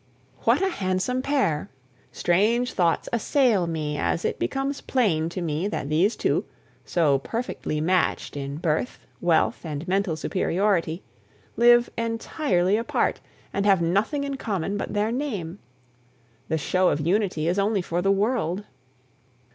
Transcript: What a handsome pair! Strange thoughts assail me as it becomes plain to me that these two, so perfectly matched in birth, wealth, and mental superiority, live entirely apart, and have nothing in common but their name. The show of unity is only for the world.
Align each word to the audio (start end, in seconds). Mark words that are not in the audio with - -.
What 0.45 0.63
a 0.63 0.69
handsome 0.69 1.21
pair! 1.21 1.69
Strange 2.11 2.73
thoughts 2.73 3.07
assail 3.13 3.67
me 3.67 3.99
as 3.99 4.25
it 4.25 4.39
becomes 4.39 4.81
plain 4.81 5.29
to 5.29 5.41
me 5.43 5.67
that 5.67 5.89
these 5.89 6.15
two, 6.15 6.43
so 6.83 7.19
perfectly 7.19 7.79
matched 7.81 8.35
in 8.35 8.57
birth, 8.57 8.97
wealth, 9.21 9.63
and 9.63 9.87
mental 9.87 10.15
superiority, 10.15 11.03
live 11.55 11.91
entirely 11.99 12.77
apart, 12.77 13.19
and 13.53 13.63
have 13.67 13.79
nothing 13.79 14.23
in 14.23 14.37
common 14.37 14.75
but 14.75 14.95
their 14.95 15.11
name. 15.11 15.59
The 16.47 16.57
show 16.57 16.89
of 16.89 17.05
unity 17.05 17.47
is 17.47 17.59
only 17.59 17.83
for 17.83 18.01
the 18.01 18.09
world. 18.11 18.63